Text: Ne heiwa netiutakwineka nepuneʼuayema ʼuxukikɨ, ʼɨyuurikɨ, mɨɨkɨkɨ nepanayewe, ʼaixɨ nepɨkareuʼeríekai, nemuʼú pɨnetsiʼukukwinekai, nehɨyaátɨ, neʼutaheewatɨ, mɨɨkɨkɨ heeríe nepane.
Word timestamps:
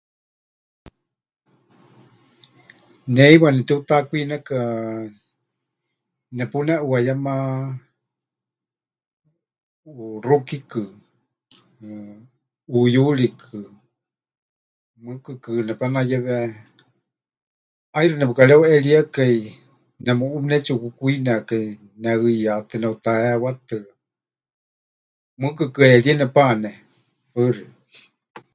Ne 3.11 3.21
heiwa 3.27 3.49
netiutakwineka 3.55 4.57
nepuneʼuayema 6.37 7.33
ʼuxukikɨ, 10.25 10.83
ʼɨyuurikɨ, 12.71 13.59
mɨɨkɨkɨ 15.01 15.49
nepanayewe, 15.67 16.37
ʼaixɨ 17.93 18.15
nepɨkareuʼeríekai, 18.17 19.35
nemuʼú 20.05 20.37
pɨnetsiʼukukwinekai, 20.41 21.65
nehɨyaátɨ, 22.01 22.75
neʼutaheewatɨ, 22.83 23.77
mɨɨkɨkɨ 25.41 25.81
heeríe 25.89 26.13
nepane. 26.19 26.69